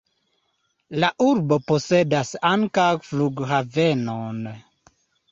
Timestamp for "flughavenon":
3.09-4.41